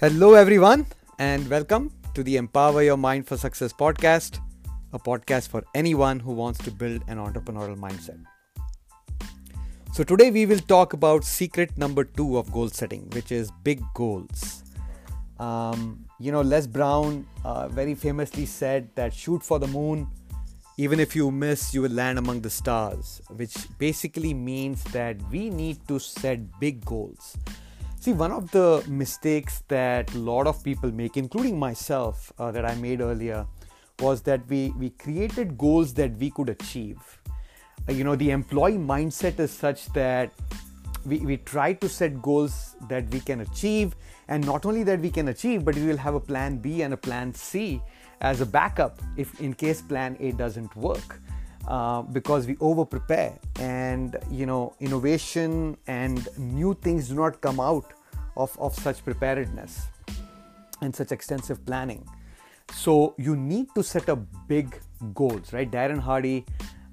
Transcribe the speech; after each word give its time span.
Hello, 0.00 0.32
everyone, 0.32 0.86
and 1.18 1.46
welcome 1.50 1.92
to 2.14 2.22
the 2.22 2.38
Empower 2.38 2.82
Your 2.82 2.96
Mind 2.96 3.26
for 3.26 3.36
Success 3.36 3.70
podcast, 3.70 4.38
a 4.94 4.98
podcast 4.98 5.48
for 5.48 5.62
anyone 5.74 6.18
who 6.18 6.32
wants 6.32 6.58
to 6.60 6.70
build 6.70 7.02
an 7.06 7.18
entrepreneurial 7.18 7.76
mindset. 7.76 8.18
So, 9.92 10.02
today 10.02 10.30
we 10.30 10.46
will 10.46 10.60
talk 10.60 10.94
about 10.94 11.22
secret 11.22 11.76
number 11.76 12.04
two 12.04 12.38
of 12.38 12.50
goal 12.50 12.70
setting, 12.70 13.10
which 13.10 13.30
is 13.30 13.50
big 13.62 13.82
goals. 13.92 14.64
Um, 15.38 16.06
you 16.18 16.32
know, 16.32 16.40
Les 16.40 16.66
Brown 16.66 17.26
uh, 17.44 17.68
very 17.68 17.94
famously 17.94 18.46
said 18.46 18.88
that 18.94 19.12
shoot 19.12 19.42
for 19.42 19.58
the 19.58 19.66
moon, 19.66 20.08
even 20.78 20.98
if 20.98 21.14
you 21.14 21.30
miss, 21.30 21.74
you 21.74 21.82
will 21.82 21.92
land 21.92 22.18
among 22.18 22.40
the 22.40 22.48
stars, 22.48 23.20
which 23.36 23.54
basically 23.76 24.32
means 24.32 24.82
that 24.84 25.18
we 25.30 25.50
need 25.50 25.86
to 25.88 25.98
set 25.98 26.58
big 26.58 26.86
goals 26.86 27.36
See, 28.00 28.14
one 28.14 28.32
of 28.32 28.50
the 28.50 28.82
mistakes 28.88 29.62
that 29.68 30.14
a 30.14 30.18
lot 30.18 30.46
of 30.46 30.64
people 30.64 30.90
make, 30.90 31.18
including 31.18 31.58
myself, 31.58 32.32
uh, 32.38 32.50
that 32.50 32.64
I 32.64 32.74
made 32.76 33.02
earlier, 33.02 33.46
was 33.98 34.22
that 34.22 34.40
we, 34.48 34.70
we 34.78 34.88
created 34.88 35.58
goals 35.58 35.92
that 35.94 36.16
we 36.16 36.30
could 36.30 36.48
achieve. 36.48 36.96
Uh, 37.86 37.92
you 37.92 38.02
know, 38.02 38.16
the 38.16 38.30
employee 38.30 38.78
mindset 38.78 39.38
is 39.38 39.50
such 39.50 39.92
that 39.92 40.32
we, 41.04 41.18
we 41.18 41.36
try 41.36 41.74
to 41.74 41.90
set 41.90 42.22
goals 42.22 42.74
that 42.88 43.06
we 43.10 43.20
can 43.20 43.42
achieve, 43.42 43.94
and 44.28 44.46
not 44.46 44.64
only 44.64 44.82
that 44.82 45.00
we 45.00 45.10
can 45.10 45.28
achieve, 45.28 45.62
but 45.62 45.74
we 45.74 45.84
will 45.84 45.98
have 45.98 46.14
a 46.14 46.20
plan 46.20 46.56
B 46.56 46.80
and 46.80 46.94
a 46.94 46.96
plan 46.96 47.34
C 47.34 47.82
as 48.22 48.40
a 48.40 48.46
backup 48.46 48.98
if 49.18 49.38
in 49.42 49.52
case 49.52 49.82
plan 49.82 50.16
A 50.20 50.32
doesn't 50.32 50.74
work. 50.74 51.20
Uh, 51.68 52.00
because 52.00 52.46
we 52.46 52.56
over 52.58 52.86
prepare 52.86 53.38
and 53.60 54.16
you 54.30 54.46
know 54.46 54.74
innovation 54.80 55.76
and 55.86 56.26
new 56.38 56.72
things 56.72 57.08
do 57.08 57.14
not 57.14 57.38
come 57.42 57.60
out 57.60 57.92
of, 58.36 58.56
of 58.58 58.74
such 58.74 59.04
preparedness 59.04 59.86
and 60.80 60.94
such 60.94 61.12
extensive 61.12 61.64
planning. 61.66 62.06
So 62.72 63.14
you 63.18 63.36
need 63.36 63.68
to 63.74 63.82
set 63.82 64.08
up 64.08 64.20
big 64.46 64.80
goals 65.14 65.52
right? 65.52 65.70
Darren 65.70 65.98
hardy 65.98 66.44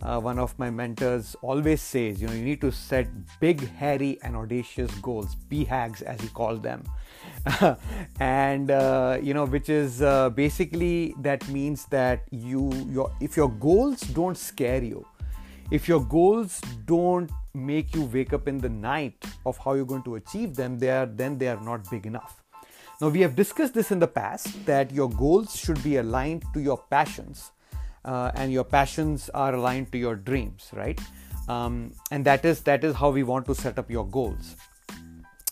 uh, 0.02 0.20
one 0.20 0.38
of 0.38 0.58
my 0.60 0.70
mentors 0.70 1.36
always 1.42 1.82
says 1.82 2.22
you 2.22 2.28
know 2.28 2.34
you 2.34 2.44
need 2.44 2.62
to 2.62 2.72
set 2.72 3.08
big 3.40 3.68
hairy 3.68 4.20
and 4.22 4.36
audacious 4.36 4.92
goals 4.96 5.36
bhags 5.50 6.02
as 6.04 6.22
he 6.22 6.28
called 6.30 6.62
them. 6.64 6.84
And 8.20 8.72
uh, 8.72 9.18
you 9.22 9.34
know 9.34 9.46
which 9.46 9.70
is 9.70 10.02
uh, 10.02 10.30
basically 10.30 11.16
that 11.22 11.48
means 11.50 11.86
that 11.86 12.24
you 12.32 12.72
your 12.90 13.12
if 13.20 13.36
your 13.36 13.50
goals 13.50 14.02
don't 14.02 14.38
scare 14.38 14.84
you 14.84 15.06
if 15.70 15.88
your 15.88 16.04
goals 16.04 16.62
don't 16.86 17.30
make 17.54 17.94
you 17.94 18.04
wake 18.04 18.32
up 18.32 18.48
in 18.48 18.58
the 18.58 18.70
night 18.70 19.26
of 19.46 19.58
how 19.58 19.74
you're 19.74 19.86
going 19.86 20.04
to 20.04 20.16
achieve 20.16 20.56
them 20.56 20.78
they 20.80 20.90
are 20.90 21.06
then 21.06 21.38
they 21.38 21.48
are 21.48 21.62
not 21.62 21.90
big 21.90 22.06
enough. 22.06 22.42
Now 23.02 23.10
we 23.10 23.22
have 23.22 23.36
discussed 23.36 23.74
this 23.74 23.92
in 23.92 24.00
the 24.00 24.08
past 24.08 24.66
that 24.66 24.92
your 24.92 25.10
goals 25.10 25.56
should 25.56 25.82
be 25.84 25.98
aligned 25.98 26.44
to 26.54 26.62
your 26.62 26.78
passions 26.90 27.52
uh, 28.06 28.32
and 28.36 28.52
your 28.52 28.64
passions 28.64 29.30
are 29.34 29.54
aligned 29.54 29.92
to 29.92 29.98
your 29.98 30.16
dreams 30.16 30.70
right? 30.74 31.00
Um, 31.50 31.94
and 32.12 32.26
that 32.26 32.46
is 32.46 32.62
that 32.62 32.84
is 32.84 32.96
how 32.96 33.10
we 33.10 33.24
want 33.24 33.46
to 33.48 33.56
set 33.56 33.78
up 33.78 33.90
your 33.90 34.08
goals. 34.08 34.56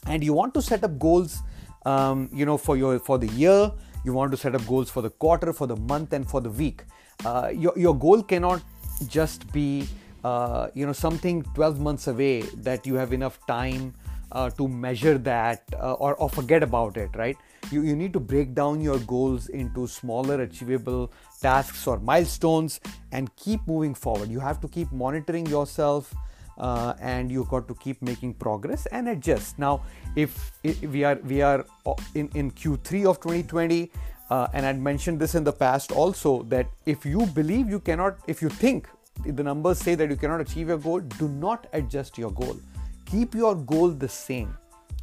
And 0.08 0.24
you 0.24 0.34
want 0.34 0.54
to 0.54 0.62
set 0.62 0.84
up 0.84 0.98
goals 1.00 1.42
um, 1.86 2.30
you 2.34 2.46
know 2.46 2.58
for 2.58 2.78
your 2.78 3.00
for 3.00 3.18
the 3.18 3.28
year. 3.28 3.72
You 4.06 4.14
want 4.14 4.32
to 4.32 4.38
set 4.38 4.54
up 4.54 4.66
goals 4.68 4.90
for 4.92 5.02
the 5.02 5.10
quarter 5.10 5.52
for 5.52 5.66
the 5.66 5.76
month 5.76 6.14
and 6.14 6.30
for 6.30 6.40
the 6.40 6.50
week. 6.50 6.84
Uh, 7.26 7.52
your, 7.52 7.74
your 7.76 7.98
goal 7.98 8.22
cannot 8.22 8.62
just 9.08 9.52
be 9.52 9.88
uh, 10.26 10.70
you 10.74 10.86
know 10.86 10.98
something 11.06 11.44
12 11.54 11.80
months 11.80 12.08
away 12.08 12.42
that 12.70 12.88
you 12.88 12.96
have 12.96 13.14
enough 13.14 13.40
time 13.48 13.94
uh, 14.32 14.50
to 14.50 14.68
measure 14.68 15.18
that 15.18 15.62
uh, 15.80 15.94
or, 15.94 16.16
or 16.16 16.30
forget 16.30 16.64
about 16.64 16.98
it 16.98 17.10
right? 17.16 17.38
You, 17.72 17.82
you 17.82 17.96
need 17.96 18.14
to 18.14 18.20
break 18.20 18.54
down 18.54 18.82
your 18.82 19.00
goals 19.00 19.50
into 19.50 19.88
smaller 19.88 20.42
achievable 20.42 21.12
tasks 21.42 21.88
or 21.88 22.00
milestones 22.00 22.80
and 23.12 23.36
keep 23.36 23.68
moving 23.68 23.94
forward. 23.94 24.30
You 24.30 24.40
have 24.40 24.60
to 24.62 24.68
keep 24.68 24.92
monitoring 24.92 25.46
yourself 25.48 26.14
uh, 26.58 26.94
and 27.00 27.32
you 27.32 27.48
got 27.50 27.68
to 27.68 27.76
keep 27.76 28.02
making 28.02 28.34
progress 28.36 28.86
and 28.88 29.10
adjust. 29.10 29.60
Now 29.60 29.82
if, 30.16 30.54
if 30.64 30.82
we 30.82 31.04
are 31.04 31.20
we 31.24 31.42
are 31.42 31.66
uh, 31.86 31.94
in, 32.16 32.30
in 32.34 32.52
q3 32.52 33.06
of 33.06 33.20
2020 33.20 33.92
uh, 34.30 34.48
and 34.54 34.66
i'd 34.66 34.80
mentioned 34.80 35.20
this 35.20 35.36
in 35.36 35.44
the 35.44 35.52
past 35.52 35.92
also 35.92 36.42
that 36.44 36.68
if 36.86 37.06
you 37.06 37.26
believe 37.28 37.70
you 37.70 37.80
cannot 37.80 38.18
if 38.28 38.42
you 38.42 38.50
think 38.50 38.88
the 39.24 39.44
numbers 39.44 39.80
say 39.80 39.96
that 39.96 40.10
you 40.10 40.16
cannot 40.16 40.42
achieve 40.42 40.68
your 40.68 40.78
goal 40.78 41.00
do 41.00 41.28
not 41.28 41.68
adjust 41.74 42.18
your 42.18 42.32
goal. 42.32 42.58
Keep 43.06 43.36
your 43.36 43.56
goal 43.56 43.90
the 43.90 44.10
same 44.10 44.58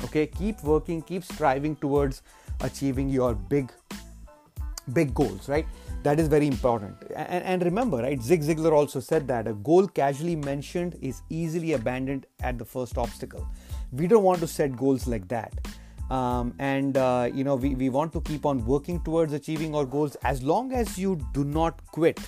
okay? 0.05 0.27
Keep 0.27 0.63
working 0.63 1.03
keep 1.03 1.25
striving 1.25 1.77
towards 1.77 2.23
achieving 2.61 3.09
your 3.09 3.35
big 3.35 3.73
big 4.93 5.15
goals 5.15 5.49
right? 5.49 5.67
That 6.03 6.19
is 6.19 6.27
very 6.27 6.49
important. 6.49 6.97
And, 7.15 7.45
and, 7.45 7.63
remember 7.63 7.99
right 7.99 8.21
zig 8.21 8.43
ziglar 8.43 8.73
also 8.73 9.01
said 9.01 9.29
that 9.29 9.47
a 9.47 9.55
goal 9.55 9.87
casually 9.87 10.35
mentioned 10.37 10.99
is 11.01 11.23
easily 11.31 11.75
abandoned 11.75 12.27
at 12.43 12.59
the 12.59 12.65
first 12.65 12.99
obstacle. 12.99 13.47
We 13.93 14.09
don't 14.09 14.25
want 14.25 14.41
to 14.41 14.49
set 14.49 14.77
goals 14.77 15.07
like 15.07 15.29
that. 15.29 15.53
Um, 16.11 16.55
and 16.59 16.97
uh, 16.97 17.31
you 17.33 17.45
know 17.45 17.55
we, 17.55 17.75
we 17.75 17.89
want 17.89 18.13
to 18.15 18.21
keep 18.21 18.45
on 18.45 18.65
working 18.67 19.03
towards 19.03 19.33
achieving 19.33 19.75
our 19.75 19.85
goals 19.85 20.17
as 20.25 20.43
long 20.43 20.73
as 20.73 20.99
you 20.99 21.21
do 21.33 21.45
not 21.45 21.85
quit 21.87 22.21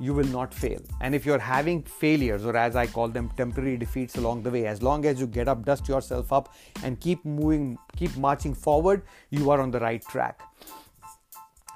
you 0.00 0.14
will 0.14 0.26
not 0.26 0.54
fail. 0.54 0.80
And 1.00 1.14
if 1.14 1.26
you're 1.26 1.38
having 1.38 1.82
failures, 1.82 2.44
or 2.44 2.56
as 2.56 2.76
I 2.76 2.86
call 2.86 3.08
them, 3.08 3.30
temporary 3.36 3.76
defeats 3.76 4.16
along 4.16 4.42
the 4.42 4.50
way, 4.50 4.66
as 4.66 4.82
long 4.82 5.04
as 5.06 5.20
you 5.20 5.26
get 5.26 5.48
up, 5.48 5.64
dust 5.64 5.88
yourself 5.88 6.32
up, 6.32 6.54
and 6.82 7.00
keep 7.00 7.24
moving, 7.24 7.78
keep 7.96 8.16
marching 8.16 8.54
forward, 8.54 9.02
you 9.30 9.50
are 9.50 9.60
on 9.60 9.70
the 9.70 9.80
right 9.80 10.02
track. 10.02 10.40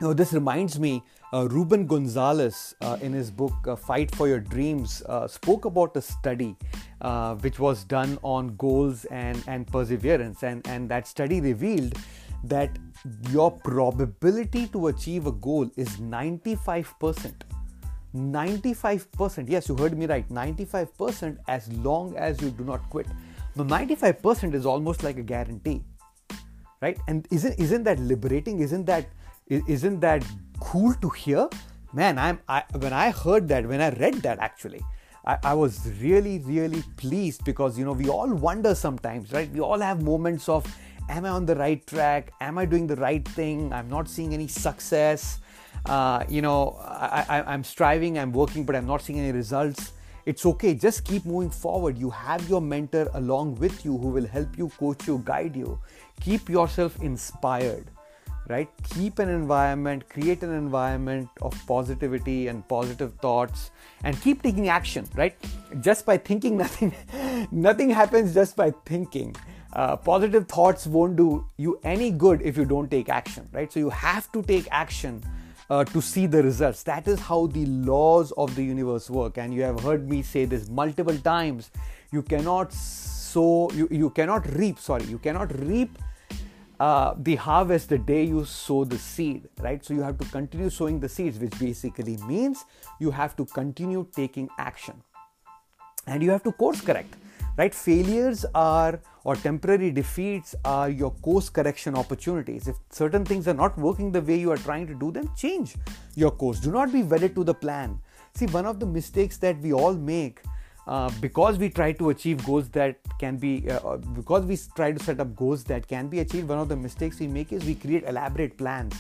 Now, 0.01 0.13
this 0.13 0.33
reminds 0.33 0.81
me, 0.81 1.03
uh, 1.33 1.49
Ruben 1.49 1.87
Gonzalez, 1.87 2.75
uh, 2.81 2.99
in 3.01 3.13
his 3.13 3.31
book 3.31 3.53
uh, 3.67 3.77
Fight 3.77 4.15
for 4.15 4.29
Your 4.29 4.41
Dreams, 4.41 5.03
uh, 5.09 5.27
spoke 5.29 5.65
about 5.65 5.97
a 5.97 6.03
study 6.03 6.57
uh, 7.01 7.37
which 7.37 7.59
was 7.59 7.85
done 7.85 8.19
on 8.23 8.57
goals 8.57 9.05
and, 9.07 9.43
and 9.47 9.67
perseverance. 9.67 10.43
And, 10.43 10.67
and 10.67 10.89
that 10.89 11.07
study 11.07 11.41
revealed 11.41 11.95
that 12.45 12.77
your 13.31 13.51
probability 13.51 14.67
to 14.69 14.89
achieve 14.89 15.27
a 15.27 15.33
goal 15.33 15.71
is 15.77 15.89
95%. 15.99 17.33
95%, 18.15 19.49
yes, 19.49 19.69
you 19.69 19.77
heard 19.77 19.97
me 19.97 20.07
right, 20.07 20.29
95% 20.29 21.39
as 21.49 21.69
long 21.73 22.15
as 22.17 22.41
you 22.43 22.51
do 22.51 22.65
not 22.65 22.89
quit. 22.91 23.07
Now, 23.57 23.65
95% 23.65 24.55
is 24.55 24.67
almost 24.67 25.03
like 25.03 25.19
a 25.19 25.23
guarantee, 25.23 25.83
right? 26.81 26.99
And 27.09 27.27
isn't 27.31 27.59
isn't 27.59 27.85
that 27.85 27.99
liberating? 27.99 28.61
Isn't 28.61 28.87
that 28.87 29.09
isn't 29.49 30.01
that 30.01 30.25
cool 30.61 30.95
to 30.95 31.11
hear? 31.11 31.49
Man, 31.93 32.19
I'm 32.19 32.41
I, 32.49 32.65
when 32.79 32.93
I 32.93 33.11
heard 33.11 33.49
that, 33.49 33.67
when 33.67 33.81
I 33.81 33.91
read 33.91 34.15
that 34.23 34.39
actually, 34.39 34.81
I, 35.27 35.39
I 35.43 35.55
was 35.55 35.87
really 36.01 36.39
really 36.39 36.83
pleased 36.97 37.45
because 37.45 37.79
you 37.79 37.85
know 37.85 37.93
we 37.93 38.09
all 38.09 38.33
wonder 38.33 38.75
sometimes, 38.75 39.33
right? 39.33 39.51
We 39.53 39.61
all 39.61 39.81
have 39.81 40.03
moments 40.03 40.49
of, 40.49 40.65
am 41.11 41.27
I 41.27 41.31
on 41.31 41.45
the 41.45 41.57
right 41.57 41.87
track? 41.87 42.33
Am 42.41 42.57
I 42.57 42.65
doing 42.65 42.87
the 42.87 42.97
right 42.97 43.27
thing? 43.29 43.71
I'm 43.71 43.91
not 43.91 44.09
seeing 44.09 44.33
any 44.33 44.49
success 44.49 45.41
uh, 45.87 46.25
you 46.29 46.43
know, 46.43 46.77
I, 46.81 47.53
am 47.53 47.65
striving, 47.65 48.19
I'm 48.19 48.33
working, 48.33 48.65
but 48.65 48.77
I'm 48.77 48.87
not 48.87 49.03
seeing 49.03 49.19
any 49.19 49.33
results. 49.33 49.93
It's 50.25 50.47
okay, 50.47 50.75
just 50.75 51.05
keep 51.05 51.25
moving 51.25 51.51
forward. 51.51 51.99
You 51.99 52.11
have 52.11 52.49
your 52.49 52.61
mentor 52.61 53.11
along 53.15 53.57
with 53.57 53.85
you 53.85 53.99
who 53.99 54.09
will 54.09 54.27
help 54.27 54.57
you, 54.57 54.69
coach 54.79 55.09
you, 55.09 55.21
guide 55.25 55.57
you. 55.57 55.81
Keep 56.21 56.49
yourself 56.49 57.03
inspired, 57.03 57.91
right? 58.49 58.69
Keep 58.95 59.19
an 59.19 59.29
environment, 59.29 60.09
create 60.09 60.45
an 60.45 60.55
environment 60.55 61.29
of 61.41 61.61
positivity 61.67 62.47
and 62.47 62.67
positive 62.69 63.15
thoughts, 63.17 63.73
and 64.05 64.21
keep 64.23 64.43
taking 64.43 64.69
action, 64.69 65.09
right? 65.17 65.35
Just 65.81 66.07
by 66.07 66.17
thinking, 66.17 66.57
nothing, 66.65 66.95
nothing 67.51 67.91
happens 67.91 68.33
just 68.33 68.55
by 68.55 68.73
thinking. 68.87 69.35
Uh, 69.73 69.97
positive 69.97 70.47
thoughts 70.47 70.87
won't 70.87 71.17
do 71.17 71.45
you 71.57 71.81
any 71.83 72.11
good 72.11 72.43
if 72.43 72.57
you 72.57 72.65
don't 72.65 72.91
take 72.91 73.09
action, 73.09 73.49
right? 73.53 73.73
So 73.73 73.81
you 73.81 73.91
have 73.91 74.31
to 74.31 74.43
take 74.43 74.69
action 74.71 75.25
uh, 75.71 75.85
to 75.85 76.01
see 76.01 76.27
the 76.27 76.43
results. 76.43 76.83
That 76.83 77.09
is 77.09 77.21
how 77.21 77.47
the 77.47 77.67
laws 77.67 78.33
of 78.33 78.55
the 78.55 78.65
universe 78.65 79.11
work. 79.11 79.39
And 79.39 79.55
you 79.55 79.63
have 79.63 79.81
heard 79.81 80.09
me 80.09 80.23
say 80.23 80.45
this 80.45 80.69
multiple 80.69 81.17
times. 81.19 81.71
You 82.11 82.23
cannot 82.23 82.73
sow, 82.73 83.71
you, 83.73 83.89
you 83.91 84.11
cannot 84.11 84.47
reap, 84.55 84.79
sorry, 84.79 85.05
you 85.05 85.19
cannot 85.19 85.59
reap 85.59 85.99
uh, 86.81 87.15
the 87.17 87.37
harvest 87.37 87.89
the 87.89 87.99
day 87.99 88.25
you 88.25 88.45
sow 88.45 88.85
the 88.85 88.99
seed, 88.99 89.49
right? 89.61 89.85
So 89.85 89.95
you 89.95 90.03
have 90.03 90.19
to 90.19 90.25
continue 90.27 90.69
sowing 90.69 91.01
the 91.01 91.09
seeds, 91.09 91.39
which 91.39 91.59
basically 91.59 92.17
means 92.29 92.65
you 92.99 93.11
have 93.11 93.37
to 93.37 93.45
continue 93.45 94.07
taking 94.15 94.49
action. 94.59 95.03
And 96.07 96.23
you 96.23 96.31
have 96.31 96.43
to 96.43 96.53
course 96.53 96.81
correct 96.81 97.15
right? 97.57 97.75
Failures 97.75 98.45
are 98.55 99.01
or 99.25 99.37
temporary 99.37 99.91
defeats 99.91 100.55
are 100.65 100.91
your 100.91 101.11
course 101.11 101.49
correction 101.49 101.95
opportunities. 101.95 102.69
If 102.69 102.77
certain 102.91 103.25
things 103.25 103.47
are 103.47 103.55
not 103.55 103.79
working 103.79 104.11
the 104.11 104.21
way 104.21 104.37
you 104.37 104.51
are 104.51 104.57
trying 104.57 104.87
to 104.89 104.95
do 104.95 105.11
them 105.13 105.31
change 105.37 105.77
your 106.15 106.31
course. 106.31 106.61
Do 106.61 106.73
not 106.73 106.93
be 106.93 107.03
wedded 107.03 107.35
to 107.37 107.45
the 107.45 107.55
plan. 107.55 108.01
See 108.35 108.47
one 108.47 108.67
of 108.67 108.81
the 108.81 108.87
mistakes 108.87 109.37
that 109.39 109.61
we 109.61 109.73
all 109.73 109.95
make 109.95 110.41
uh, 110.87 111.11
because 111.21 111.59
we 111.59 111.69
try 111.69 111.93
to 111.93 112.11
achieve 112.11 112.45
goals 112.45 112.69
that 112.71 112.97
can 113.21 113.37
be 113.37 113.71
uh, 113.71 113.77
uh, 113.89 113.97
because 113.99 114.45
we 114.45 114.59
try 114.75 114.91
to 114.91 114.99
set 114.99 115.21
up 115.21 115.37
goals 115.37 115.63
that 115.65 115.87
can 115.87 116.09
be 116.09 116.21
achieved 116.21 116.49
one 116.49 116.59
of 116.59 116.69
the 116.69 116.77
mistakes 116.77 117.21
we 117.21 117.29
make 117.29 117.53
is 117.53 117.65
we 117.65 117.75
create 117.75 118.03
elaborate 118.05 118.59
plans. 118.59 118.95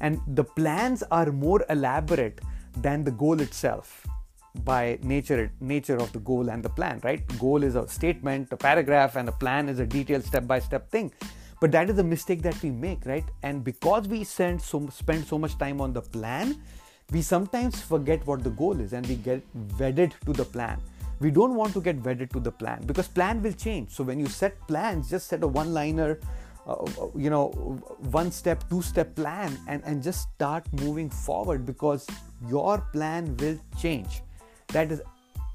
And 0.00 0.20
the 0.26 0.44
plans 0.44 1.04
are 1.10 1.30
more 1.30 1.64
elaborate 1.70 2.40
than 2.76 3.04
the 3.04 3.10
goal 3.10 3.40
itself 3.40 4.07
by 4.64 4.98
nature 5.02 5.50
nature 5.60 5.96
of 5.96 6.12
the 6.12 6.18
goal 6.20 6.50
and 6.50 6.62
the 6.62 6.68
plan 6.68 7.00
right? 7.04 7.22
Goal 7.38 7.62
is 7.62 7.74
a 7.76 7.86
statement 7.88 8.48
a 8.52 8.56
paragraph 8.56 9.16
and 9.16 9.28
a 9.28 9.32
plan 9.32 9.68
is 9.68 9.78
a 9.78 9.86
detailed 9.86 10.24
step 10.24 10.46
by 10.46 10.58
step 10.58 10.90
thing. 10.90 11.12
But 11.60 11.72
that 11.72 11.90
is 11.90 11.98
a 11.98 12.04
mistake 12.04 12.42
that 12.42 12.60
we 12.62 12.70
make 12.70 13.04
right? 13.04 13.24
And 13.42 13.64
because 13.64 14.06
we 14.08 14.24
spend 14.24 14.62
so, 14.62 14.88
spend 14.90 15.26
so 15.26 15.38
much 15.38 15.58
time 15.58 15.80
on 15.80 15.92
the 15.92 16.02
plan 16.02 16.60
we 17.10 17.22
sometimes 17.22 17.80
forget 17.80 18.26
what 18.26 18.44
the 18.44 18.50
goal 18.50 18.78
is 18.80 18.92
and 18.92 19.06
we 19.06 19.14
get 19.14 19.42
wedded 19.78 20.14
to 20.26 20.32
the 20.34 20.44
plan. 20.44 20.78
We 21.20 21.30
don't 21.30 21.54
want 21.54 21.72
to 21.72 21.80
get 21.80 22.04
wedded 22.04 22.30
to 22.32 22.40
the 22.40 22.52
plan 22.52 22.82
because 22.86 23.08
plan 23.08 23.42
will 23.42 23.52
change. 23.52 23.90
So 23.90 24.04
when 24.04 24.20
you 24.20 24.26
set 24.26 24.54
plans 24.68 25.10
just 25.10 25.28
set 25.28 25.42
a 25.42 25.48
one 25.48 25.72
liner 25.72 26.18
uh, 26.66 26.72
uh, 26.72 27.08
you 27.16 27.30
know 27.30 27.48
one 28.10 28.30
step 28.30 28.68
two 28.68 28.82
step 28.82 29.14
plan 29.16 29.58
and 29.68 29.82
and 29.86 30.02
just 30.02 30.28
start 30.34 30.66
moving 30.72 31.08
forward 31.08 31.64
because 31.64 32.06
your 32.46 32.78
plan 32.92 33.34
will 33.38 33.58
change 33.80 34.20
that 34.72 34.92
is 34.92 35.02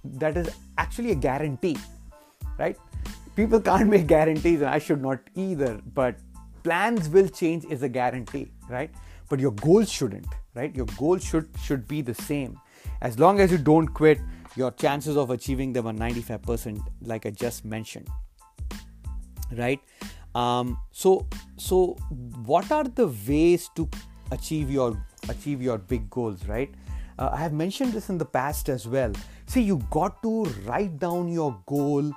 that 0.04 0.38
is 0.38 0.50
actually 0.78 1.12
a 1.12 1.16
guarantee 1.16 1.78
right? 2.60 2.78
People 3.36 3.60
can't 3.60 3.90
make 3.90 4.06
guarantees 4.08 4.62
and 4.62 4.70
i 4.70 4.80
should 4.80 5.02
not 5.02 5.20
either 5.36 5.80
but 5.94 6.18
plans 6.64 7.10
will 7.10 7.28
change 7.28 7.66
is 7.66 7.84
a 7.84 7.90
guarantee 7.90 8.48
right? 8.70 8.92
But 9.30 9.40
your 9.40 9.52
goals 9.52 9.92
shouldn't 9.92 10.28
right? 10.56 10.76
Your 10.76 10.86
goals 10.98 11.24
should 11.24 11.50
should 11.64 11.88
be 11.88 12.02
the 12.02 12.14
same. 12.14 12.60
As 13.02 13.18
long 13.20 13.40
as 13.40 13.52
you 13.52 13.58
don't 13.58 13.88
quit 13.88 14.20
your 14.56 14.72
chances 14.72 15.18
of 15.18 15.30
achieving 15.32 15.74
them 15.74 15.88
are 15.88 15.94
95% 15.94 16.80
like 17.02 17.26
i 17.26 17.32
just 17.32 17.66
mentioned 17.66 18.08
right? 19.52 19.80
Um, 20.36 20.78
so 20.92 21.28
so 21.58 21.96
what 22.46 22.72
are 22.72 22.84
the 22.84 23.08
ways 23.08 23.70
to 23.76 23.88
achieve 24.32 24.72
your 24.72 25.06
achieve 25.30 25.62
your 25.62 25.78
big 25.78 26.10
goals 26.10 26.48
right 26.48 26.74
uh, 27.20 27.30
i 27.34 27.38
have 27.38 27.54
mentioned 27.54 27.94
this 27.94 28.10
in 28.10 28.18
the 28.18 28.26
past 28.26 28.70
as 28.70 28.88
well. 28.88 29.14
See 29.46 29.62
you 29.62 29.82
got 29.92 30.22
to 30.24 30.46
write 30.66 31.00
down 31.00 31.28
your 31.28 31.60
goal 31.66 32.12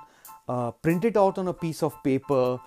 uh, 0.47 0.71
print 0.71 1.05
it 1.05 1.17
out 1.17 1.37
on 1.37 1.47
a 1.49 1.53
piece 1.53 1.83
of 1.83 2.01
paper 2.03 2.59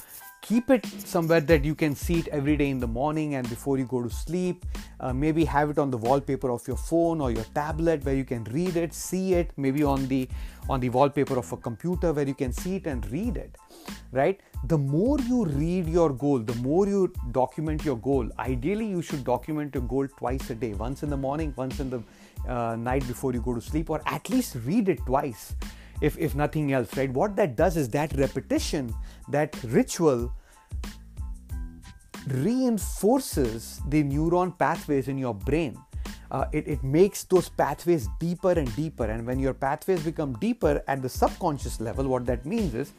keep 0.43 0.71
it 0.71 0.85
somewhere 0.87 1.41
that 1.41 1.65
you 1.65 1.75
can 1.75 1.95
see 1.95 2.19
it 2.21 2.29
every 2.29 2.57
day 2.57 2.71
in 2.71 2.79
the 2.79 2.87
morning 2.87 3.35
and 3.35 3.49
before 3.49 3.79
you 3.79 3.85
go 3.85 4.03
to 4.03 4.11
sleep. 4.11 4.65
Uh, 4.99 5.13
maybe 5.13 5.45
have 5.45 5.71
it 5.71 5.79
on 5.79 5.91
the 5.91 5.97
wallpaper 5.97 6.51
of 6.51 6.67
your 6.67 6.77
phone 6.77 7.21
or 7.21 7.31
your 7.31 7.45
tablet 7.55 8.05
where 8.05 8.15
you 8.15 8.25
can 8.25 8.45
read 8.45 8.77
it 8.77 8.93
see 8.93 9.35
it. 9.35 9.51
Maybe 9.57 9.83
on 9.83 10.07
the 10.09 10.29
on 10.69 10.81
the 10.81 10.89
wallpaper 10.89 11.39
of 11.39 11.53
a 11.53 11.57
computer 11.57 12.13
where 12.13 12.27
you 12.27 12.35
can 12.35 12.53
see 12.53 12.77
it 12.77 12.87
and 12.87 13.11
read 13.11 13.37
it 13.37 13.57
right? 14.13 14.41
The 14.65 14.79
more 14.79 15.19
you 15.21 15.45
read 15.45 15.89
your 15.89 16.11
goal 16.11 16.39
the 16.39 16.55
more 16.57 16.87
you 16.87 17.13
document 17.33 17.85
your 17.85 17.97
goal. 17.97 18.29
Ideally 18.39 18.87
you 18.87 19.03
should 19.03 19.25
document 19.25 19.75
your 19.75 19.85
goal 19.85 20.07
twice 20.09 20.51
a 20.51 20.55
day 20.55 20.75
once 20.75 21.03
in 21.03 21.11
the 21.11 21.17
morning 21.17 21.55
once 21.57 21.81
in 21.81 21.91
the 21.91 22.03
uh, 22.49 22.77
night 22.77 23.07
before 23.07 23.33
you 23.33 23.41
go 23.41 23.55
to 23.55 23.61
sleep 23.61 23.91
or 23.91 24.03
at 24.07 24.29
least 24.31 24.57
read 24.65 24.89
it 24.89 25.05
twice 25.07 25.55
if, 26.01 26.19
if 26.19 26.35
nothing 26.35 26.73
else, 26.73 26.97
right? 26.97 27.13
What 27.13 27.37
that 27.37 27.57
does 27.57 27.77
is 27.77 27.89
that 27.91 28.13
repetition, 28.17 28.95
that 29.29 29.57
ritual 29.65 30.33
reinforces 32.29 33.81
the 33.89 34.03
neuron 34.05 34.59
pathways 34.59 35.09
in 35.09 35.19
your 35.19 35.35
brain. 35.35 35.77
Uh, 36.31 36.45
it, 36.53 36.69
it 36.69 36.83
makes 36.85 37.25
those 37.25 37.49
pathways 37.49 38.09
deeper 38.21 38.53
and 38.53 38.75
deeper. 38.77 39.05
And 39.05 39.27
when 39.27 39.39
your 39.39 39.55
pathways 39.55 40.05
become 40.05 40.35
deeper 40.35 40.83
at 40.87 41.03
the 41.03 41.09
subconscious 41.09 41.81
level, 41.81 42.07
what 42.07 42.25
that 42.27 42.47
means 42.47 42.75
is 42.75 42.93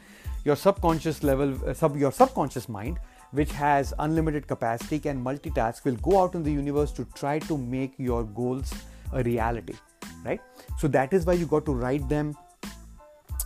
your 0.44 0.56
subconscious 0.56 1.24
level, 1.24 1.58
uh, 1.68 1.74
sub, 1.74 1.96
your 1.96 2.12
subconscious 2.12 2.68
mind, 2.68 3.00
which 3.32 3.52
has 3.54 3.94
unlimited 4.00 4.48
capacity, 4.48 5.00
can 5.00 5.24
multitask, 5.24 5.86
will 5.86 5.96
go 5.98 6.22
out 6.22 6.36
in 6.36 6.44
the 6.44 6.52
universe 6.52 6.92
to 6.92 7.06
try 7.16 7.40
to 7.40 7.58
make 7.58 7.94
your 7.98 8.24
goals 8.24 8.74
a 9.14 9.24
reality, 9.24 9.76
right? 10.26 10.42
So 10.78 10.90
that 10.90 11.14
is 11.14 11.26
why 11.26 11.34
you 11.34 11.46
got 11.46 11.66
to 11.68 11.74
write 11.74 12.10
them 12.10 12.36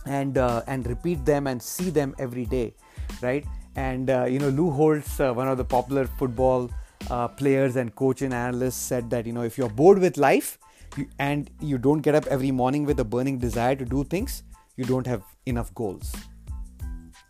and 0.06 0.38
uh, 0.38 0.62
and 0.66 0.86
repeat 0.86 1.24
them 1.24 1.46
and 1.46 1.62
see 1.62 1.90
them 1.90 2.14
every 2.18 2.46
day, 2.46 2.74
right? 3.20 3.44
And 3.74 4.10
uh, 4.10 4.24
you 4.24 4.38
know, 4.38 4.48
Lou 4.48 4.70
Holtz, 4.70 5.20
uh, 5.20 5.32
one 5.32 5.48
of 5.48 5.58
the 5.58 5.64
popular 5.64 6.06
football 6.06 6.70
uh, 7.10 7.28
players 7.28 7.76
and 7.76 7.94
coach 7.94 8.22
and 8.22 8.32
analyst 8.32 8.86
said 8.86 9.10
that 9.10 9.26
you 9.26 9.32
know 9.32 9.42
if 9.42 9.58
you're 9.58 9.68
bored 9.68 9.98
with 9.98 10.16
life 10.16 10.58
you, 10.96 11.06
and 11.18 11.50
you 11.60 11.78
don't 11.78 12.00
get 12.00 12.14
up 12.14 12.26
every 12.26 12.50
morning 12.50 12.84
with 12.84 12.98
a 13.00 13.04
burning 13.04 13.38
desire 13.38 13.76
to 13.76 13.84
do 13.84 14.04
things, 14.04 14.42
you 14.76 14.84
don't 14.84 15.06
have 15.06 15.22
enough 15.44 15.74
goals, 15.74 16.14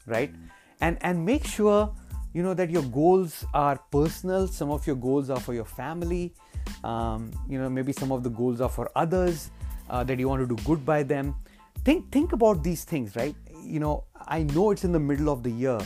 right? 0.07 0.35
And 0.81 0.99
and 1.01 1.25
make 1.25 1.47
sure 1.47 1.95
you 2.33 2.43
know 2.43 2.55
that 2.55 2.71
your 2.71 2.83
goals 2.85 3.45
are 3.55 3.81
personal. 3.91 4.47
Some 4.47 4.71
of 4.71 4.87
your 4.87 4.97
goals 4.97 5.31
are 5.31 5.41
for 5.41 5.55
your 5.55 5.65
family. 5.65 6.35
Um, 6.85 7.31
you 7.49 7.59
know, 7.59 7.71
maybe 7.71 7.93
some 7.93 8.13
of 8.13 8.23
the 8.23 8.31
goals 8.31 8.61
are 8.61 8.69
for 8.69 8.91
others 8.95 9.51
uh, 9.89 10.05
that 10.05 10.19
you 10.19 10.29
want 10.29 10.47
to 10.47 10.55
do 10.55 10.63
good 10.65 10.85
by 10.85 11.03
them 11.03 11.35
think 11.87 12.11
think 12.13 12.33
about 12.33 12.63
these 12.63 12.85
things 12.85 13.17
right? 13.17 13.37
You 13.77 13.81
know 13.81 14.05
i 14.35 14.43
know 14.55 14.71
it's 14.71 14.85
in 14.85 14.93
the 14.93 15.01
middle 15.11 15.29
of 15.29 15.43
the 15.43 15.51
year 15.51 15.79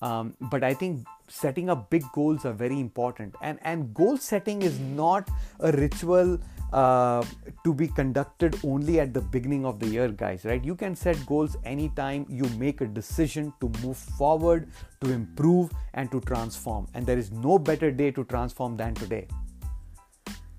um, 0.00 0.34
but 0.52 0.64
i 0.68 0.72
think 0.74 1.06
setting 1.28 1.68
up 1.68 1.90
big 1.90 2.04
goals 2.12 2.44
are 2.44 2.52
very 2.52 2.78
important. 2.80 3.34
And 3.42 3.58
and 3.62 3.92
goal 3.94 4.16
setting 4.16 4.62
is 4.62 4.78
not 4.78 5.28
a 5.60 5.72
ritual 5.72 6.38
uh, 6.72 7.24
to 7.64 7.74
be 7.74 7.88
conducted 7.88 8.58
only 8.64 9.00
at 9.00 9.14
the 9.14 9.20
beginning 9.20 9.64
of 9.64 9.78
the 9.78 9.86
year 9.86 10.08
guys 10.08 10.44
right? 10.44 10.64
You 10.64 10.74
can 10.74 10.94
set 10.94 11.24
goals 11.26 11.56
anytime 11.64 12.26
you 12.28 12.44
make 12.58 12.80
a 12.80 12.86
decision 12.86 13.52
to 13.60 13.70
move 13.82 13.96
forward 13.96 14.68
to 15.02 15.12
improve 15.12 15.70
and 15.94 16.10
to 16.10 16.20
transform. 16.20 16.86
And 16.94 17.06
there 17.06 17.18
is 17.18 17.30
no 17.30 17.58
better 17.58 17.90
day 17.90 18.10
to 18.12 18.24
transform 18.24 18.76
than 18.76 18.94
today. 18.94 19.28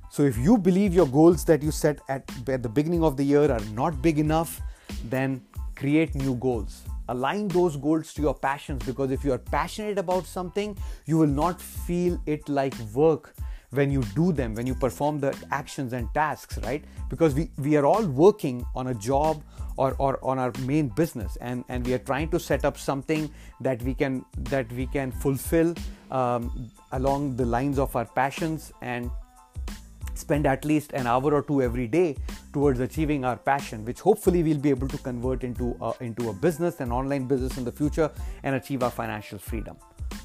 So 0.09 0.23
if 0.23 0.37
you 0.37 0.57
believe 0.57 0.93
your 0.93 1.07
goals 1.07 1.45
that 1.45 1.61
you 1.61 1.71
set 1.71 1.99
at, 2.09 2.31
at 2.47 2.63
the 2.63 2.69
beginning 2.69 3.03
of 3.03 3.17
the 3.17 3.23
year 3.23 3.51
are 3.51 3.65
not 3.75 4.01
big 4.01 4.17
enough 4.17 4.61
then 5.05 5.41
create 5.75 6.15
new 6.15 6.35
goals. 6.35 6.83
Align 7.09 7.47
those 7.47 7.77
goals 7.77 8.13
to 8.15 8.21
your 8.21 8.33
passions 8.33 8.83
because 8.85 9.11
if 9.11 9.23
you 9.23 9.31
are 9.31 9.37
passionate 9.37 9.97
about 9.97 10.25
something 10.25 10.77
you 11.05 11.17
will 11.17 11.27
not 11.43 11.61
feel 11.61 12.21
it 12.25 12.49
like 12.49 12.73
work 12.93 13.33
when 13.71 13.91
you 13.91 14.01
do 14.15 14.31
them 14.31 14.53
when 14.55 14.65
you 14.65 14.73
perform 14.75 15.19
the 15.19 15.35
actions 15.51 15.93
and 15.93 16.13
tasks 16.13 16.57
right? 16.63 16.83
Because 17.09 17.33
we, 17.33 17.49
we 17.57 17.77
are 17.77 17.85
all 17.85 18.05
working 18.05 18.65
on 18.75 18.87
a 18.87 18.93
job 18.93 19.41
or, 19.77 19.95
or 19.99 20.19
on 20.23 20.39
our 20.39 20.51
main 20.65 20.89
business 20.89 21.37
and, 21.39 21.63
and 21.69 21.85
we 21.85 21.93
are 21.93 21.99
trying 21.99 22.29
to 22.29 22.39
set 22.39 22.65
up 22.65 22.77
something 22.77 23.29
that 23.61 23.81
we 23.83 23.93
can 23.93 24.25
that 24.37 24.71
we 24.73 24.87
can 24.87 25.11
fulfill 25.11 25.73
um, 26.11 26.69
along 26.91 27.35
the 27.35 27.45
lines 27.45 27.79
of 27.79 27.95
our 27.95 28.05
passions 28.05 28.71
and 28.81 29.09
spend 30.13 30.47
at 30.47 30.65
least 30.65 30.93
an 30.93 31.07
hour 31.07 31.33
or 31.33 31.43
two 31.43 31.61
every 31.61 31.87
day 31.87 32.15
towards 32.57 32.79
achieving 32.87 33.29
our 33.31 33.37
passion 33.51 33.85
which 33.91 34.01
hopefully 34.09 34.43
we'll 34.49 34.65
be 34.69 34.73
able 34.77 34.95
to 34.95 34.99
convert 35.09 35.43
into 35.51 35.75
a, 35.81 35.93
into 36.09 36.29
a 36.29 36.33
business 36.47 36.81
an 36.87 36.91
online 37.01 37.27
business 37.35 37.57
in 37.61 37.69
the 37.69 37.75
future 37.83 38.09
and 38.43 38.61
achieve 38.61 38.83
our 38.89 38.95
financial 39.03 39.45
freedom 39.51 39.77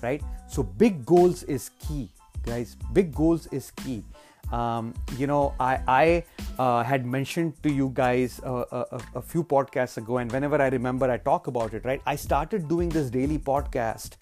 right? 0.03 0.23
So 0.49 0.63
big 0.63 1.05
goals 1.07 1.43
is 1.45 1.71
key 1.79 2.11
guys. 2.45 2.77
Big 2.93 3.15
goals 3.15 3.47
is 3.49 3.71
key. 3.71 4.05
Um, 4.51 4.93
you 5.17 5.27
know 5.27 5.55
i, 5.59 5.81
I 5.89 6.25
uh, 6.59 6.83
had 6.83 7.07
mentioned 7.07 7.55
to 7.63 7.73
you 7.73 7.91
guys 7.95 8.39
a, 8.45 8.99
a 9.15 9.23
few 9.23 9.45
podcasts 9.45 9.97
ago 9.97 10.19
and 10.19 10.31
whenever 10.31 10.61
i 10.61 10.69
remember 10.69 11.11
i 11.11 11.17
talk 11.17 11.47
about 11.47 11.73
it 11.73 11.87
right? 11.87 12.03
I 12.05 12.17
started 12.17 12.69
doing 12.69 12.91
this 12.91 13.09
daily 13.09 13.39
podcast 13.39 14.21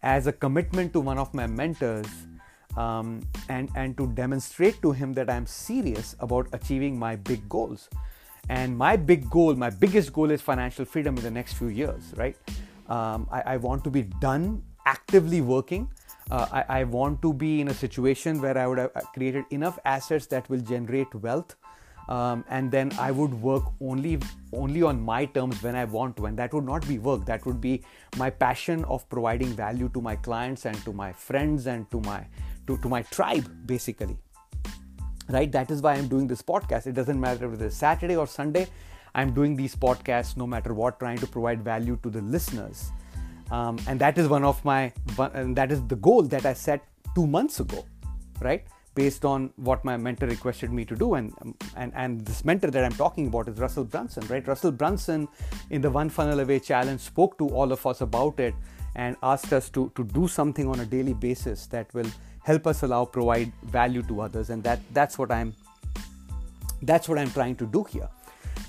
as 0.00 0.28
a 0.28 0.32
commitment 0.32 0.92
to 0.92 1.00
one 1.00 1.18
of 1.18 1.34
my 1.34 1.48
mentors 1.48 2.06
um, 2.76 3.20
and 3.48 3.70
and 3.74 3.96
to 3.96 4.06
demonstrate 4.08 4.80
to 4.82 4.92
him 4.92 5.12
that 5.14 5.30
I'm 5.30 5.46
serious 5.46 6.16
about 6.20 6.48
achieving 6.52 6.98
my 6.98 7.16
big 7.16 7.48
goals. 7.48 7.88
And 8.48 8.76
my 8.76 8.96
big 8.96 9.30
goal, 9.30 9.54
my 9.54 9.70
biggest 9.70 10.12
goal 10.12 10.30
is 10.30 10.42
financial 10.42 10.84
freedom 10.84 11.16
in 11.16 11.22
the 11.22 11.30
next 11.30 11.54
few 11.54 11.68
years, 11.68 12.12
right? 12.16 12.36
Um, 12.88 13.26
I, 13.32 13.40
I, 13.54 13.56
want 13.56 13.82
to 13.84 13.90
be 13.90 14.02
done 14.02 14.62
actively 14.84 15.40
working. 15.40 15.88
Uh, 16.30 16.46
I, 16.52 16.80
I, 16.80 16.84
want 16.84 17.22
to 17.22 17.32
be 17.32 17.62
in 17.62 17.68
a 17.68 17.74
situation 17.74 18.42
where 18.42 18.58
I 18.58 18.66
would 18.66 18.76
have 18.76 18.92
created 19.14 19.46
enough 19.50 19.78
assets 19.86 20.26
that 20.26 20.50
will 20.50 20.60
generate 20.60 21.14
wealth. 21.14 21.56
Um, 22.08 22.44
and 22.50 22.70
then 22.70 22.92
I 22.98 23.10
would 23.10 23.32
work 23.32 23.64
only 23.80 24.18
only 24.52 24.82
on 24.82 25.00
my 25.00 25.24
terms 25.24 25.62
when 25.62 25.74
I 25.74 25.86
want 25.86 26.18
to, 26.18 26.26
and 26.26 26.38
that 26.38 26.52
would 26.52 26.66
not 26.66 26.86
be 26.86 26.98
work. 26.98 27.24
That 27.24 27.46
would 27.46 27.62
be 27.62 27.82
my 28.18 28.28
passion 28.28 28.84
of 28.84 29.08
providing 29.08 29.48
value 29.48 29.88
to 29.94 30.02
my 30.02 30.16
clients 30.16 30.66
and 30.66 30.76
to 30.84 30.92
my 30.92 31.12
friends 31.12 31.66
and 31.66 31.90
to 31.90 32.00
my 32.02 32.26
to, 32.66 32.76
to 32.78 32.88
my 32.88 33.02
tribe 33.02 33.48
basically. 33.66 34.16
Right? 35.28 35.50
That 35.50 35.70
is 35.70 35.80
why 35.80 35.94
i'm 35.94 36.08
doing 36.08 36.26
this 36.26 36.42
podcast. 36.42 36.86
It 36.86 36.94
doesn't 36.94 37.20
matter 37.20 37.52
if 37.52 37.60
it's 37.60 37.76
saturday 37.76 38.16
or 38.16 38.26
sunday 38.26 38.66
i'm 39.14 39.32
doing 39.32 39.56
these 39.56 39.74
podcasts 39.76 40.36
no 40.36 40.46
matter 40.46 40.74
what 40.74 40.98
trying 40.98 41.18
to 41.18 41.26
provide 41.26 41.62
value 41.62 41.98
to 42.02 42.10
the 42.10 42.22
listeners. 42.22 42.90
Um, 43.50 43.78
and 43.86 44.00
that 44.00 44.18
is 44.18 44.28
one 44.28 44.44
of 44.44 44.64
my 44.64 44.92
and 45.18 45.56
that 45.56 45.70
is 45.70 45.86
the 45.86 45.96
goal 45.96 46.22
that 46.22 46.46
i 46.46 46.52
set 46.52 46.84
two 47.14 47.26
months 47.26 47.60
ago 47.60 47.84
right? 48.40 48.64
Based 48.94 49.24
on 49.24 49.52
what 49.56 49.84
my 49.84 49.96
mentor 49.96 50.26
requested 50.26 50.72
me 50.72 50.84
to 50.84 50.94
do. 50.94 51.14
And 51.14 51.32
and 51.76 51.92
and 51.94 52.24
this 52.24 52.44
mentor 52.44 52.70
that 52.70 52.84
i'm 52.84 52.92
talking 52.92 53.26
about 53.26 53.48
is 53.48 53.58
russell 53.58 53.84
brunson 53.84 54.26
right? 54.28 54.46
Russell 54.46 54.72
brunson 54.72 55.28
in 55.70 55.80
the 55.80 55.90
one 55.90 56.08
funnel 56.08 56.40
away 56.40 56.60
challenge 56.60 57.00
spoke 57.00 57.36
to 57.38 57.48
all 57.48 57.72
of 57.72 57.84
us 57.86 58.00
about 58.00 58.38
it 58.38 58.54
and 58.94 59.16
asked 59.22 59.52
us 59.52 59.68
to 59.70 59.90
to 59.96 60.04
do 60.04 60.28
something 60.28 60.68
on 60.68 60.80
a 60.80 60.86
daily 60.86 61.14
basis 61.14 61.66
that 61.66 61.92
will 61.94 62.10
help 62.44 62.66
us 62.66 62.82
allow 62.82 63.04
provide 63.04 63.52
value 63.64 64.02
to 64.02 64.20
others 64.20 64.50
and 64.50 64.62
that 64.62 64.80
that's 64.92 65.18
what 65.18 65.32
i'm 65.32 65.54
that's 66.82 67.08
what 67.08 67.18
i'm 67.18 67.30
trying 67.30 67.56
to 67.56 67.66
do 67.66 67.84
here 67.84 68.08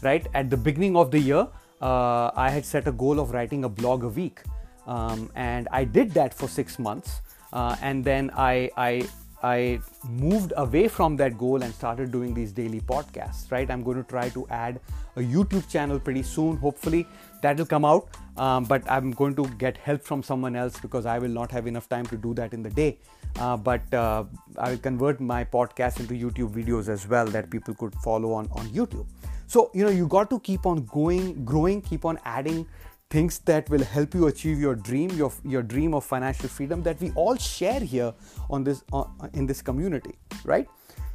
right 0.01 0.27
at 0.33 0.49
the 0.49 0.57
beginning 0.57 0.95
of 0.95 1.11
the 1.11 1.19
year 1.19 1.47
uh, 1.81 2.31
i 2.35 2.49
had 2.49 2.65
set 2.65 2.87
a 2.87 2.91
goal 2.91 3.19
of 3.19 3.31
writing 3.31 3.63
a 3.65 3.69
blog 3.69 4.03
a 4.03 4.09
week 4.09 4.41
um, 4.87 5.29
and 5.35 5.67
i 5.71 5.83
did 5.83 6.11
that 6.11 6.33
for 6.33 6.47
six 6.47 6.79
months 6.79 7.21
uh, 7.55 7.75
and 7.81 8.03
then 8.03 8.31
I, 8.35 8.69
I 8.75 9.07
I 9.43 9.79
moved 10.09 10.53
away 10.57 10.87
from 10.87 11.15
that 11.17 11.37
goal 11.37 11.61
and 11.61 11.73
started 11.73 12.11
doing 12.11 12.33
these 12.33 12.51
daily 12.51 12.81
podcasts, 12.81 13.51
right? 13.51 13.69
I'm 13.69 13.83
going 13.83 13.97
to 13.97 14.03
try 14.03 14.29
to 14.29 14.47
add 14.49 14.79
a 15.15 15.19
YouTube 15.19 15.69
channel 15.69 15.99
pretty 15.99 16.23
soon. 16.23 16.57
Hopefully, 16.57 17.05
that'll 17.45 17.71
come 17.73 17.85
out. 17.85 18.09
Um, 18.37 18.65
but 18.65 18.89
I'm 18.91 19.11
going 19.11 19.35
to 19.35 19.47
get 19.63 19.77
help 19.77 20.03
from 20.03 20.23
someone 20.29 20.55
else 20.55 20.79
because 20.79 21.05
I 21.05 21.19
will 21.19 21.35
not 21.41 21.51
have 21.51 21.67
enough 21.67 21.87
time 21.87 22.05
to 22.07 22.17
do 22.17 22.33
that 22.39 22.53
in 22.53 22.63
the 22.63 22.69
day. 22.69 22.97
Uh, 23.39 23.55
but 23.57 23.93
uh, 23.93 24.23
I 24.57 24.71
will 24.71 24.83
convert 24.89 25.21
my 25.21 25.43
podcast 25.43 25.99
into 25.99 26.13
YouTube 26.13 26.53
videos 26.53 26.89
as 26.89 27.07
well 27.07 27.25
that 27.37 27.49
people 27.49 27.73
could 27.73 27.95
follow 28.07 28.33
on, 28.33 28.49
on 28.51 28.67
YouTube. 28.79 29.05
So, 29.47 29.69
you 29.73 29.85
know, 29.85 29.91
you 29.91 30.07
got 30.07 30.29
to 30.31 30.39
keep 30.39 30.65
on 30.65 30.85
going, 30.85 31.45
growing, 31.45 31.81
keep 31.81 32.05
on 32.05 32.19
adding 32.25 32.67
things 33.09 33.39
that 33.49 33.69
will 33.69 33.83
help 33.83 34.15
you 34.15 34.27
achieve 34.27 34.59
your 34.59 34.75
dream 34.75 35.11
your, 35.11 35.31
your 35.43 35.61
dream 35.61 35.93
of 35.93 36.03
financial 36.03 36.49
freedom 36.49 36.81
that 36.81 36.99
we 36.99 37.11
all 37.11 37.35
share 37.35 37.79
here 37.79 38.13
on 38.49 38.63
this 38.63 38.83
uh, 38.93 39.03
in 39.33 39.45
this 39.45 39.61
community 39.61 40.15
right 40.43 40.67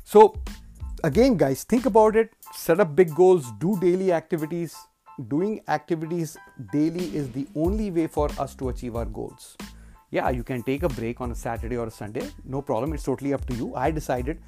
so 0.04 0.36
again 1.02 1.36
guys 1.36 1.64
think 1.64 1.86
about 1.86 2.14
it 2.14 2.32
set 2.52 2.78
up 2.78 2.94
big 2.94 3.12
goals 3.14 3.50
do 3.58 3.76
daily 3.80 4.12
activities 4.12 4.76
doing 5.28 5.60
activities 5.68 6.36
daily 6.72 7.04
is 7.16 7.30
the 7.32 7.46
only 7.54 7.90
way 7.90 8.06
for 8.06 8.28
us 8.38 8.54
to 8.54 8.68
achieve 8.68 8.96
our 8.96 9.04
goals 9.04 9.56
yeah 10.10 10.30
you 10.30 10.42
can 10.42 10.62
take 10.62 10.82
a 10.82 10.88
break 10.88 11.20
on 11.20 11.30
a 11.30 11.34
saturday 11.34 11.76
or 11.76 11.86
a 11.86 11.90
sunday 11.90 12.26
no 12.44 12.62
problem 12.62 12.92
it's 12.92 13.04
totally 13.04 13.32
up 13.32 13.44
to 13.46 13.54
you 13.54 13.74
i 13.74 13.90
decided 13.90 14.38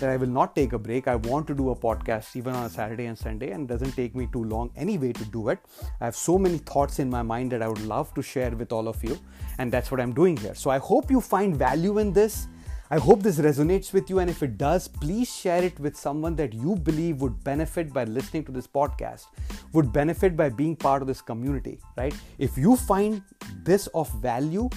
that 0.00 0.08
I 0.08 0.16
will 0.16 0.28
not 0.28 0.54
take 0.56 0.72
a 0.72 0.78
break. 0.78 1.08
I 1.08 1.16
want 1.16 1.46
to 1.48 1.54
do 1.54 1.70
a 1.70 1.76
podcast 1.76 2.36
even 2.36 2.54
on 2.54 2.64
a 2.64 2.70
Saturday 2.70 3.06
and 3.06 3.18
Sunday, 3.18 3.50
and 3.50 3.64
it 3.64 3.72
doesn't 3.72 3.92
take 3.92 4.14
me 4.14 4.28
too 4.32 4.44
long 4.44 4.70
anyway 4.76 5.12
to 5.12 5.24
do 5.26 5.48
it. 5.48 5.58
I 6.00 6.06
have 6.06 6.16
so 6.16 6.38
many 6.38 6.58
thoughts 6.58 6.98
in 6.98 7.10
my 7.10 7.22
mind 7.22 7.52
that 7.52 7.62
I 7.62 7.68
would 7.68 7.84
love 7.86 8.12
to 8.14 8.22
share 8.22 8.50
with 8.50 8.72
all 8.72 8.88
of 8.88 9.02
you, 9.04 9.18
and 9.58 9.70
that's 9.70 9.90
what 9.90 10.00
I'm 10.00 10.12
doing 10.12 10.36
here. 10.36 10.54
So 10.54 10.70
I 10.70 10.78
hope 10.78 11.10
you 11.10 11.20
find 11.20 11.56
value 11.56 11.98
in 11.98 12.12
this. 12.12 12.48
I 12.92 12.98
hope 12.98 13.22
this 13.22 13.38
resonates 13.38 13.94
with 13.94 14.10
you, 14.10 14.18
and 14.18 14.28
if 14.28 14.42
it 14.42 14.58
does, 14.58 14.86
please 14.86 15.34
share 15.34 15.62
it 15.64 15.80
with 15.80 15.96
someone 15.96 16.36
that 16.36 16.52
you 16.52 16.76
believe 16.76 17.22
would 17.22 17.42
benefit 17.42 17.90
by 17.90 18.04
listening 18.04 18.44
to 18.44 18.52
this 18.52 18.66
podcast, 18.66 19.28
would 19.72 19.94
benefit 19.94 20.36
by 20.36 20.50
being 20.50 20.76
part 20.76 21.00
of 21.00 21.08
this 21.08 21.22
community, 21.22 21.78
right? 21.96 22.14
If 22.38 22.58
you 22.58 22.76
find 22.76 23.22
this 23.62 23.86
of 23.94 24.12
value, 24.20 24.68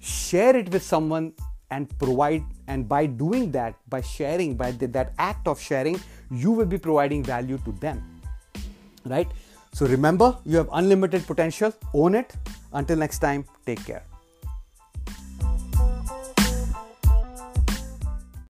share 0.00 0.56
it 0.56 0.72
with 0.72 0.82
someone 0.82 1.34
and 1.70 1.96
provide 2.00 2.42
and 2.66 2.88
by 2.88 3.06
doing 3.06 3.52
that 3.52 3.76
by 3.88 4.00
sharing 4.00 4.56
by 4.56 4.72
the, 4.72 4.88
that 4.88 5.14
act 5.18 5.46
of 5.48 5.58
sharing 5.58 5.98
you 6.30 6.50
will 6.50 6.66
be 6.66 6.76
providing 6.76 7.22
value 7.24 7.56
to 7.64 7.72
them 7.80 8.20
right? 9.06 9.28
So 9.72 9.86
remember 9.86 10.36
you 10.44 10.58
have 10.58 10.68
unlimited 10.70 11.26
potential. 11.26 11.72
Own 11.94 12.14
it. 12.14 12.34
Until 12.74 12.98
next 12.98 13.20
time 13.20 13.46
take 13.64 13.82
care 13.86 14.02